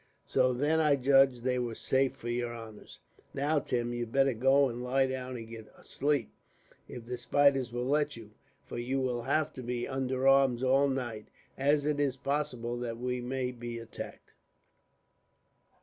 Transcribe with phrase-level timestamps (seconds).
[0.25, 3.01] So then I judged that they were safe for yer honors."
[3.35, 6.33] "Now, Tim, you'd better go and lie down and get a sleep,
[6.87, 8.31] if the spiders will let you,
[8.65, 12.97] for you will have to be under arms all night, as it is possible that
[12.97, 14.33] we may be attacked."